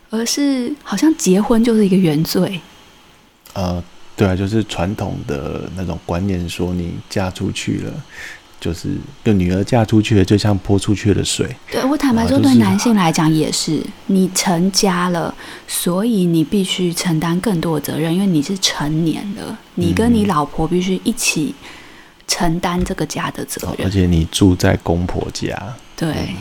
[0.09, 2.61] 而是好像结婚就是一个原罪。
[3.53, 3.83] 呃。
[4.15, 7.93] 对啊，就是传统的那种观念，说你嫁出去了，
[8.67, 8.89] 就是
[9.23, 11.49] 就女儿嫁出去了，就像泼出去的水。
[11.71, 15.33] 对，我坦白说，对男性来讲也是，你成家了，
[15.67, 21.55] 所以你必须承担更多的责任，因为你是成年了，你跟你老婆必须一起
[22.27, 25.57] 承担这个家的责任，而且你住在公婆家。
[25.95, 26.09] 对。
[26.11, 26.35] 嗯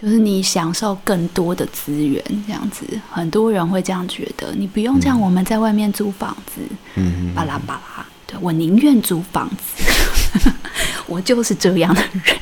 [0.00, 4.50] 就是你享受更多的资源，这样子，很多人会这样觉得。
[4.54, 6.62] 你不用像我们在外面租房子，
[6.94, 8.06] 嗯，巴拉巴拉。
[8.40, 10.50] 我宁愿租房子，
[11.06, 12.36] 我就是这样的人。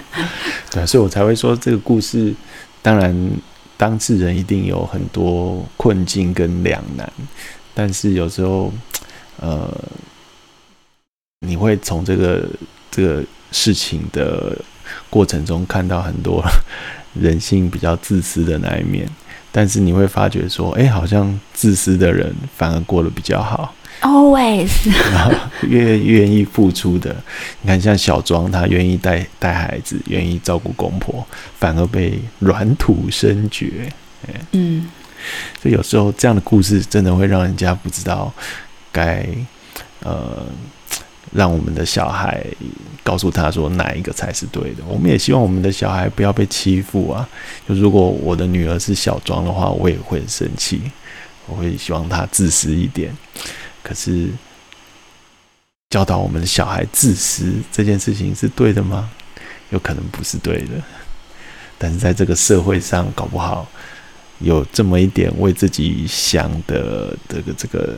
[0.70, 2.32] 对，所以我才会说这个故事。
[2.80, 3.30] 当然，
[3.76, 7.12] 当事人一定有很多困境跟两难，
[7.74, 8.72] 但是有时候，
[9.40, 9.68] 呃，
[11.40, 12.48] 你会从这个
[12.90, 14.56] 这个事情的。
[15.10, 16.42] 过程中看到很多
[17.12, 19.06] 人性比较自私的那一面，
[19.52, 23.74] 但是你会发觉说，哎，好像自私的人反而过得比较好。
[24.00, 24.70] Always，
[25.66, 27.16] 越愿意付出的，
[27.62, 31.26] 你看像小庄，他愿意带带孩子，愿意照顾公婆，
[31.58, 33.92] 反而被软土深掘。
[34.52, 34.88] 嗯，
[35.60, 38.32] 所以有时候这样的故事真的会让人家不知道
[38.92, 39.26] 该
[40.00, 40.46] 呃。
[41.30, 42.42] 让我们的小孩
[43.04, 44.82] 告诉他说哪一个才是对的。
[44.88, 47.28] 我们也希望我们的小孩不要被欺负啊。
[47.68, 50.80] 就如果我的女儿是小庄的话，我也会很生气，
[51.46, 53.14] 我会希望她自私一点。
[53.88, 54.28] 可是
[55.88, 59.08] 教导我们的小孩自私这件事情是对的吗？
[59.70, 60.74] 有可能不是对的。
[61.78, 63.66] 但是在这个社会上，搞不好
[64.40, 67.96] 有这么一点为自己想的这个这个。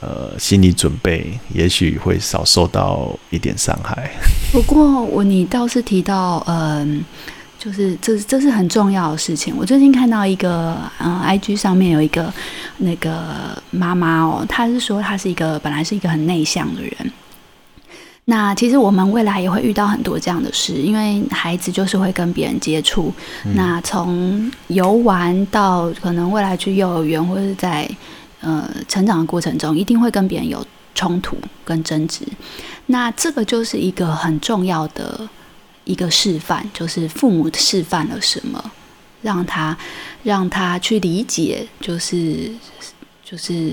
[0.00, 4.10] 呃，心理准备也许会少受到一点伤害。
[4.50, 7.04] 不过我你倒是提到，嗯，
[7.62, 9.54] 就是这这是很重要的事情。
[9.56, 12.32] 我最近看到一个，嗯，IG 上面有一个
[12.78, 17.12] 那个妈妈哦，她是说她是一个本来是一个很内向的人。
[18.24, 23.12] 那其实我们未来也会遇到很多这样的事，因为孩子就是会跟别人接触。
[23.44, 27.88] 嗯、那从游玩到可能未来去幼儿园或者是在。
[28.44, 32.26] 呃，成长的过程中一定会跟别人有冲突跟争执，
[32.86, 35.20] 那这个就是一个很重要的
[35.84, 38.70] 一个示范，就是父母示范了什么，
[39.22, 39.76] 让他
[40.22, 42.50] 让他去理解，就是
[43.24, 43.72] 就是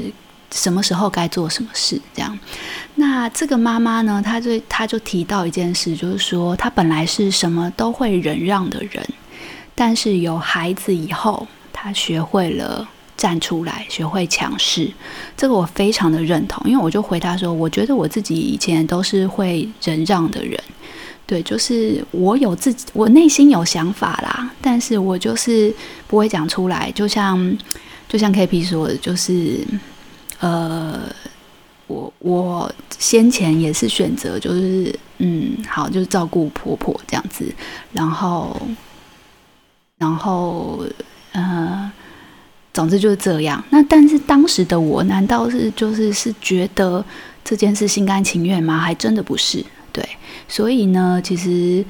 [0.52, 2.38] 什么时候该做什么事这样。
[2.96, 9.08] 那这个妈妈呢，她就她就提到一件事，就是说她本来是什么都会忍让的人，
[9.76, 12.88] 但是有孩子以后，她学会了。
[13.20, 14.90] 站出来，学会强势，
[15.36, 16.64] 这个我非常的认同。
[16.66, 20.58] 因为我就回答说，我觉得我自己以前都是会忍让的人，
[21.28, 25.74] 对，就是我有自己，我内心有想法啦，但是我就是
[26.08, 26.90] 不会讲出来。
[26.96, 27.58] 就像
[28.08, 29.68] 就像 KP 说的，就是
[30.40, 31.02] 呃，
[31.88, 37.44] 我我先前也是选择，就是嗯，好，就是照顾婆婆这样子，
[37.92, 38.56] 然后
[39.98, 40.86] 然后
[41.34, 41.92] 嗯。
[42.80, 43.62] 总之就是这样。
[43.72, 47.04] 那但是当时的我，难道是就是是觉得
[47.44, 48.78] 这件事心甘情愿吗？
[48.78, 49.62] 还真的不是。
[49.92, 50.02] 对，
[50.48, 51.84] 所以呢，其实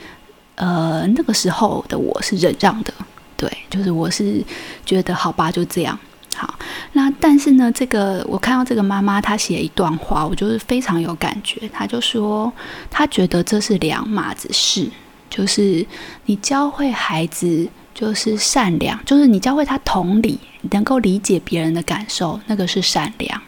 [0.56, 2.92] 呃那个时候的我是忍让的。
[3.38, 4.44] 对，就是我是
[4.84, 6.00] 觉得好吧，就这样。
[6.36, 6.58] 好，
[6.94, 11.70] 那但是呢，这个我看到这个妈妈她写一段话，我就是非常有感觉。
[11.70, 12.52] 她就说，
[12.90, 14.90] 她觉得这是两码子事。
[15.30, 15.86] 就是
[16.26, 17.70] 你教会孩子
[18.00, 20.40] 就是善良，就是你教会他同理，
[20.72, 23.42] 能够理解别人的感受，那个是善良，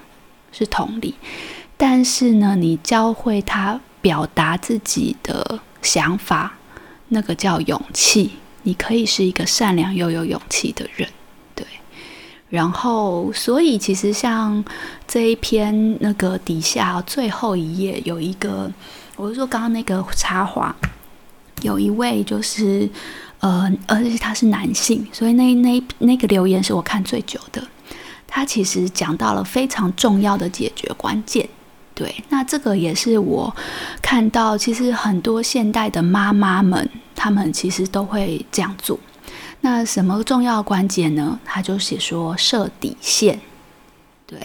[0.51, 1.15] 是同理。
[1.77, 6.57] 但是呢，你教会他表达自己的想法，
[7.07, 8.31] 那个叫勇气。
[8.63, 11.07] 你可以是一个善良又有勇气的人，
[11.55, 11.65] 对。
[12.49, 14.61] 然后，所以其实像
[15.07, 18.69] 这一篇那个底下最后一页有一个，
[19.15, 20.75] 我是说刚刚那个插画，
[21.61, 22.89] 有一位就是
[23.41, 27.61] 呃，而且他是男性，所以那那那个留言是我看最久的。
[28.27, 31.47] 他其实讲到了非常重要的解决关键。
[31.93, 33.53] 对，那这个也是我
[34.01, 38.97] 看到，其实很多现代的妈妈们，她们其实都会这样做。
[39.59, 41.37] 那什么重要关键呢？
[41.43, 43.39] 他就写说设底线。
[44.25, 44.39] 对，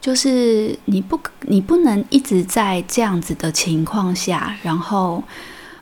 [0.00, 5.24] 就是你不，你不能一直在这样子的情况下，然后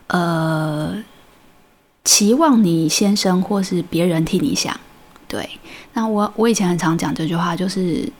[0.07, 0.95] 呃，
[2.03, 4.79] 期望你先生或是别人替你想。
[5.27, 5.49] 对，
[5.93, 8.11] 那我我以前很常讲这句话，就是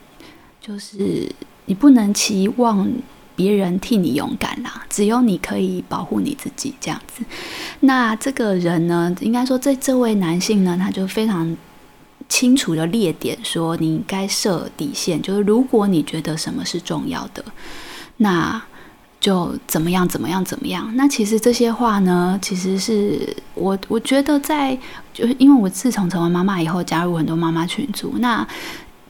[0.60, 1.30] 就是。
[1.66, 2.92] 你不能期望
[3.34, 7.24] 别人替你勇敢啦，只有你可以保护你自己这样子。
[7.82, 11.56] 那这个人呢，应该说这这位男性呢，他就非常
[12.28, 17.46] 清楚的列点说，你该设底线，就是如果你觉得什么是重要的，
[18.18, 18.62] 那
[19.22, 20.92] 就怎么样怎么样怎么样。
[20.98, 24.78] 那其实这些话呢，其实是我我觉得在
[25.14, 28.46] 就是因为我自从成为妈妈以后，加入很多妈妈群组，那。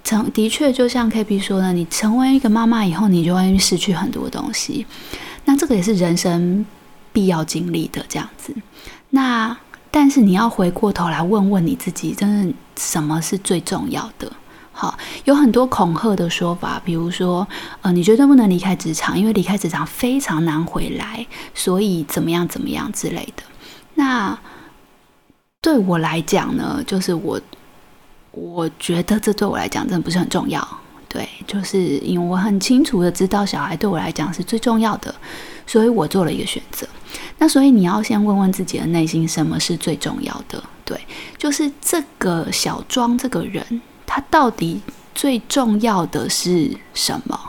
[0.04, 4.84] 成的确，就像 KB 说的，你成为一个妈妈以后，你就会失去很多东西。
[5.45, 6.65] 那这个也是人生
[7.13, 8.52] 必要经历的这样子。
[9.12, 9.56] 那
[9.91, 14.30] 但是你要回过头来问问你自己，真的什么是最重要的？
[14.71, 17.47] 好，有很多恐吓的说法，比如说，
[17.81, 23.43] 呃，你绝对不能离开职场，因为离开职场非常难回来，所以怎么样怎么样之类的。
[23.95, 24.38] 那
[25.62, 27.39] 对我来讲呢，就是我。
[28.34, 30.65] 我觉得这对我来讲真的不是很重要，
[31.10, 35.13] 对，就是因为我很清楚的知道小孩对我来讲是最重要的，
[35.67, 36.88] 所以我做了一个选择。
[37.39, 40.63] 那所以你要先问问自己的内心，什么是最重要的？
[40.86, 40.97] 对，
[41.38, 43.81] 就是这个小庄这个人，
[44.13, 44.82] 他到底
[45.15, 47.39] 最重要的是什么？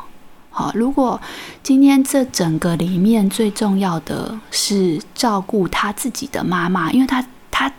[0.51, 1.21] 好，如果
[1.61, 7.73] 今天这整个里面最重要的是照顾他自己的妈妈，因为他他。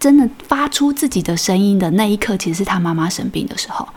[0.00, 3.88] 真的发出自己的声音的那一刻，其实是他妈妈生病的时候。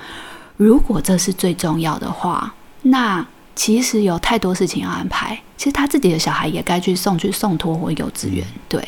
[0.58, 2.52] 如果这是最重要的话，
[2.82, 3.24] 那
[3.56, 5.40] 其实有太多事情要安排。
[5.58, 8.44] 其实他自己的小孩也该去送去送托或幼稚园。
[8.68, 8.84] 对，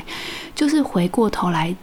[0.56, 1.76] 就是回过头来，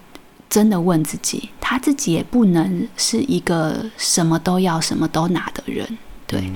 [0.51, 5.97] 真的问自己，他自己也不能是一个什么都要、什么都拿的人。
[6.27, 6.51] 对，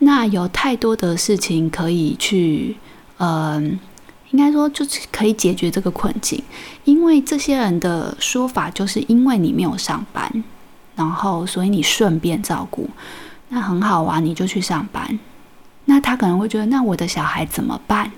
[0.00, 2.76] 那有太多的事情可以去，
[3.16, 3.78] 嗯、呃。
[4.32, 6.42] 应该说，就是可以解决这个困境，
[6.84, 10.44] 因为这些人的说法就是因为你没有上班，
[10.96, 12.90] 然后所以你顺便照顾，
[13.50, 15.18] 那很好啊，你就去上班。
[15.84, 18.10] 那他可能会觉得，那我的小孩怎么办？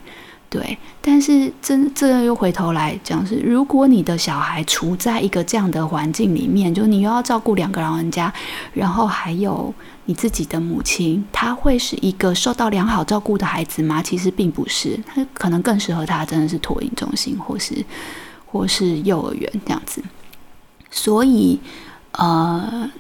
[0.51, 8.33] 对，但是这这又回头来讲是，如果你的小孩处在一个这样的环境里面，就你又要照顾两个老人家，
[8.73, 9.75] 然后还有。
[10.09, 14.03] 你自己的母亲，他会是一个受到良好照顾的孩子吗？
[14.03, 17.85] 其实并不是，他可能更适合他真的是托婴中心，或是
[18.47, 20.03] 或是幼儿园这样子。
[20.91, 21.61] 所以，
[22.13, 22.91] 呃，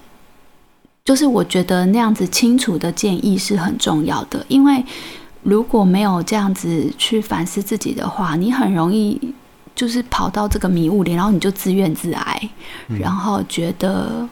[1.03, 4.85] 就是我觉得那样子清楚的建议是很重要的，因为
[5.43, 9.35] 如果没有这样子去反思自己的话，你很容易
[9.75, 12.49] 就是跑到这个迷雾里，然后你就自怨自艾，
[13.01, 14.29] 然后觉得。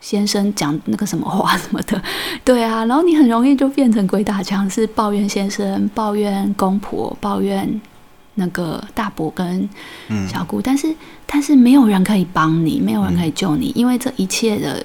[0.00, 2.02] 先生讲那个什么话什么的，
[2.44, 7.80] 对啊，然后你很容易就变成鬼打墙，是抱怨先生、抱怨公婆、抱怨
[8.34, 9.66] 那个大伯跟
[10.28, 14.84] 小姑，嗯、但是但是没有人可以帮你，没有人可以救你，嗯、因为这一切的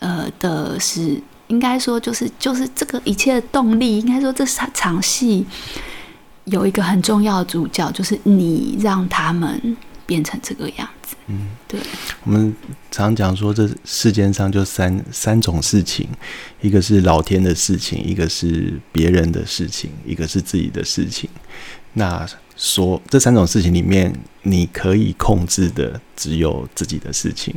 [0.00, 1.18] 呃的是
[1.48, 5.44] 应该说就是就是这个一切的动力，应该说这场场戏
[6.44, 9.76] 有一个很重要的主角，就是你让他们
[10.06, 11.16] 变成这个样子。
[11.26, 11.80] 嗯，对。
[12.24, 12.54] 我们
[12.90, 16.08] 常讲说，这世间上就三三种事情，
[16.60, 21.28] 一个是老天的事情，一个是别人的事情，一个是自己的事情。
[21.94, 22.26] 那
[22.56, 27.54] 说这三种事情里面，你可以控制的只有自己的事情。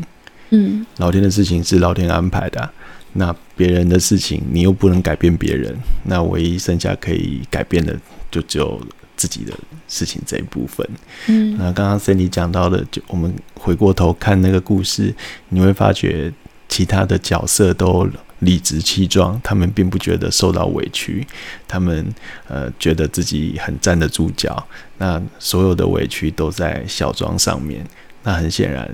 [0.52, 2.72] 嗯，老天的事情是老天安排的，
[3.14, 7.94] 那别人的事情你又不能改变别人，那唯一剩下可以改变的
[8.32, 8.80] 就只有。
[9.20, 9.52] 自己的
[9.88, 10.88] 事情这一部分，
[11.26, 15.12] 嗯，那刚刚 Sandy 讲到的，就我们回过头看那个故事，
[15.50, 16.32] 你会发觉
[16.70, 18.08] 其他的角色都
[18.42, 21.26] 理直气壮，他们并不觉得受到委屈，
[21.68, 22.06] 他们
[22.48, 24.64] 呃觉得自己很站得住脚。
[25.00, 27.84] 那所有的委屈都在小庄上面。
[28.22, 28.88] 那很显然，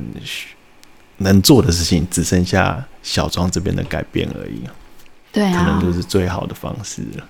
[1.18, 4.64] 能做的事情只剩下小庄这边的改变而已。
[5.32, 7.30] 对啊，可能就是最好的方式了。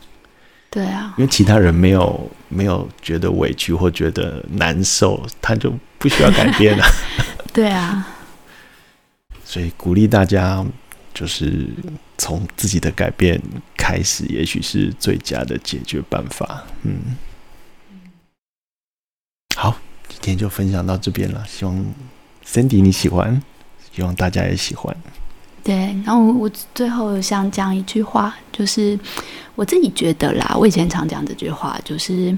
[0.70, 6.84] 对啊，因为其他人没有没有觉得委屈或觉得难受，他就不需要改变了。
[7.54, 8.08] 对啊，
[9.46, 10.66] 所以鼓励大家，
[11.14, 11.68] 就是
[12.18, 13.40] 从自己的改变
[13.78, 16.64] 开始，也许是最佳的解决办法。
[16.82, 17.16] 嗯，
[19.56, 19.78] 好，
[20.10, 21.46] 今天就分享到这边了。
[21.48, 21.86] 希望
[22.44, 23.42] Cindy 你喜欢，
[23.94, 24.98] 希望大家也喜欢。
[25.64, 29.00] 对，然后我最后想讲一句话，就是
[29.56, 32.38] 我自己觉得啦，我以前常讲这句话，就是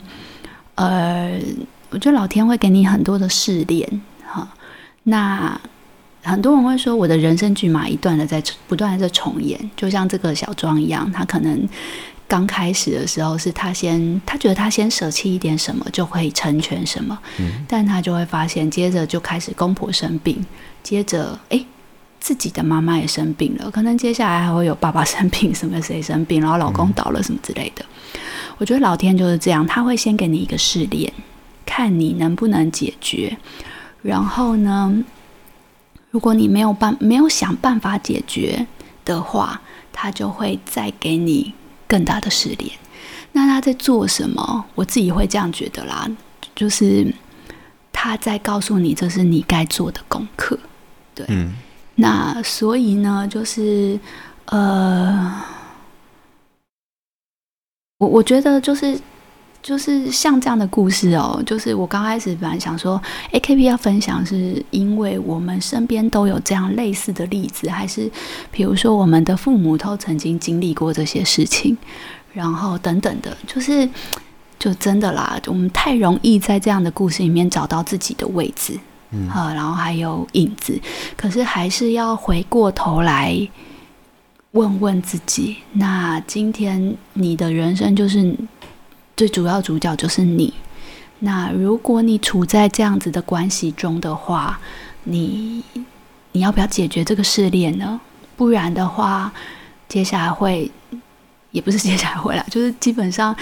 [0.76, 1.42] 呃，
[1.90, 4.48] 我觉得老天会给你很多的试炼，哈。
[5.02, 5.60] 那
[6.22, 11.68] 很多人会说，我的人生剧码一段的在不断的在重演，就像这个小庄一样，他可能
[12.28, 20.46] 刚开始的时候是他先，他觉得他先舍弃一点什么就可以成全什么，嗯，但他就会发现，接着就开始公婆生病，
[20.84, 21.66] 接着哎。
[22.26, 27.86] 自己的妈妈也生病了，可能接下来还会有爸爸生病，什么谁生病，然后老公倒了什么之类的。
[28.58, 31.14] 我觉得老天就是这样，他会先给你一个试炼，
[31.68, 33.38] 看你能不能解决。
[34.02, 35.04] 然后呢，
[36.10, 38.66] 如果你没有办没有想办法解决
[39.06, 39.62] 的话，
[39.94, 41.54] 他就会再给你
[41.88, 42.72] 更大的试炼。
[43.34, 44.66] 那他在做什么？
[44.74, 46.10] 我自己会这样觉得啦，
[46.56, 47.14] 就是
[47.94, 50.58] 他在告诉你，这是你该做的功课。
[51.14, 51.54] 对，嗯。
[51.96, 53.98] 那所以呢，就是，
[54.46, 55.34] 呃，
[58.00, 59.00] 我我觉得就是
[59.64, 68.12] 就是像这样的故事哦，就是我刚开始本来想说，AKP 要分享，是因为我们身边都有这样类似的例子，还是
[68.52, 71.78] 比如说我们的父母都曾经经历过这些事情，
[72.34, 73.90] 然后等等的，就是
[74.60, 78.78] 就真的啦，我们太容易在这样的故事里面找到自己的位置。
[79.16, 80.80] 嗯，然后还有影子，
[81.16, 83.36] 可是还是要回过头来
[84.52, 88.36] 问问自己：那今天你的人生就是
[89.16, 90.54] 最主要主角就是你。
[91.20, 94.60] 那如果你处在这样子的关系中的话，
[95.06, 95.64] 你
[96.34, 98.00] 你要不要解决这个试炼呢？
[98.36, 99.32] 不然的话，
[99.88, 100.70] 接下来会
[101.52, 103.34] 也不是 接下来会啦，就是基本上，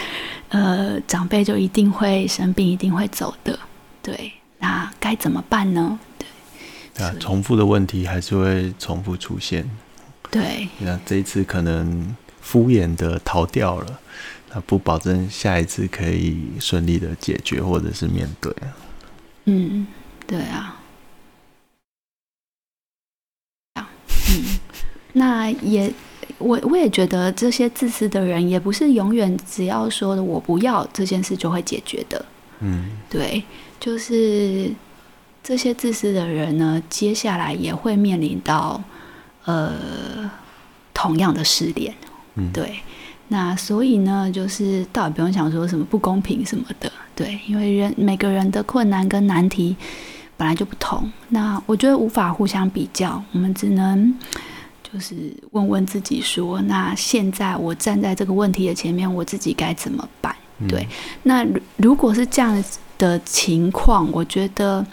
[0.50, 3.58] 呃，长辈就一定会生病，一定会走的，
[4.04, 4.32] 对。
[4.64, 6.00] 那该怎么办呢？
[6.18, 9.70] 对，啊，重复的问题还是会重复出现。
[10.32, 14.00] 对，那这一次可能敷衍的逃掉了，
[14.54, 18.56] 那不保证下一次可以顺利的解决或者是面对。
[19.44, 19.86] 嗯，
[20.26, 20.80] 对啊。
[23.76, 24.60] 嗯，
[25.12, 25.94] 那也，
[26.38, 32.26] 我我也觉得这些自私的人也不是永远只要说的我不要这件事就会解决的。
[32.62, 33.44] 嗯，对。
[33.84, 34.72] 就是
[35.44, 38.82] 这些自私的人呢，接下来也会面临到
[39.44, 40.32] 呃
[40.94, 41.94] 同样的失恋，
[42.36, 42.80] 嗯，对。
[43.28, 49.76] 那所以呢，就是倒也不用想说什么不公平什么的，对，因为人每个人的困难跟难题
[50.38, 51.12] 本来就不同。
[51.28, 54.18] 那我觉得无法互相比较，我们只能
[54.82, 60.34] 就是问问自己说：那现在我站在这个问题的前面，我自己该怎么办？
[60.70, 60.84] 对。
[60.84, 60.88] 嗯，
[61.24, 62.64] 那如果是这样
[63.04, 64.86] 的情况，我觉得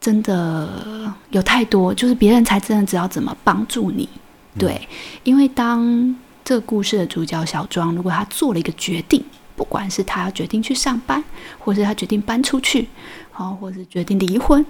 [0.00, 4.08] 真的有太多，就是别人才真的知道怎么帮助你。
[4.56, 4.80] 对，
[5.24, 6.14] 因为当
[6.44, 9.24] 这个故事的主角小庄，如果他做了一个决定，
[9.56, 11.22] 不管是他要决定去上班，
[11.58, 12.88] 或是他决定搬出去，
[13.32, 14.64] 好，或是决定离婚，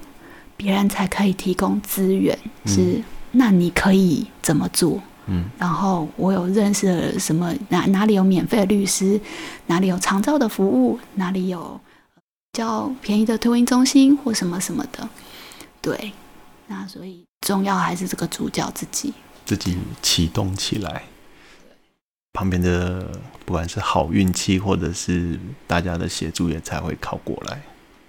[0.57, 2.39] 别人才可以提供资源。
[2.65, 4.99] 是，嗯、那你可以怎么做？
[5.27, 7.55] 嗯，然后我有认识了什么？
[7.69, 9.21] 哪哪里有免费的律师？
[9.67, 10.99] 哪里有长照的服务？
[11.17, 11.79] 哪里有？
[12.55, 15.09] 较便宜的托婴中心或什么什么的，
[15.83, 16.13] 对，
[16.69, 19.13] 那所以重要还是这个主角自己，
[19.45, 21.03] 自己启动起来，
[22.33, 23.07] 旁边的
[23.45, 27.61] 不管是好运气或者是大家的协助也才会靠过来。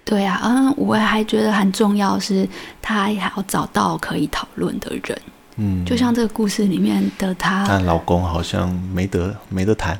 [0.04, 2.48] 对啊，嗯，我还觉得很重要是，
[2.80, 5.22] 他还要找到可以讨论的人，
[5.56, 9.98] 嗯，就像这个故事里面的他，但老公好像没得没得谈，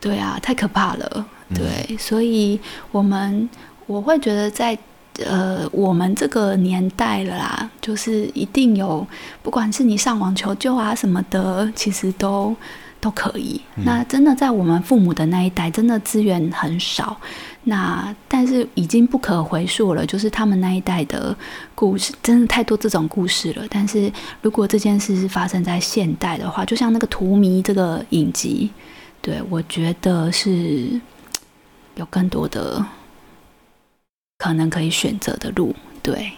[0.00, 2.60] 对啊，太可怕了，对，嗯，所以
[2.90, 3.48] 我们。
[3.88, 4.78] 我会觉得在
[5.26, 9.04] 呃我们这个年代了啦，就是一定有，
[9.42, 12.54] 不管是你上网求救啊什么的，其实都
[13.00, 13.60] 都可以。
[13.76, 17.16] 嗯、那真的在我们父母的那一代，真的资源很少。
[17.64, 21.36] 那但是已经不可回溯了，就是他们那一代的
[21.74, 23.64] 故事，真的太多这种故事了。
[23.68, 24.10] 但是
[24.40, 28.70] 如果这件事是发生在现代的话，就像那个《荼蘼》这个影集，
[29.20, 30.88] 对，我觉得是
[31.96, 32.82] 有更多的
[34.38, 35.74] 可能可以选择的路。
[36.02, 36.32] 对，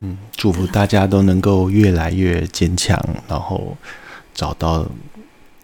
[0.00, 3.76] 嗯，祝福大家都能够越来越坚强，然后
[4.34, 4.84] 找到。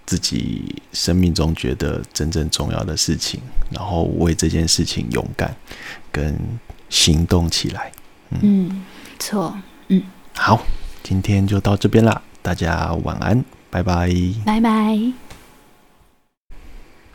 [0.06, 5.56] 自己生命中觉得真正重要的事情，然后为这件事情勇敢
[6.12, 6.38] 跟
[6.90, 7.90] 行动起来。
[8.28, 8.84] 嗯，嗯，
[9.18, 9.56] 错，
[9.88, 10.02] 嗯，
[10.34, 10.62] 好，
[11.02, 14.10] 今天就到这边啦，大家晚安，拜拜，
[14.44, 15.23] 拜拜。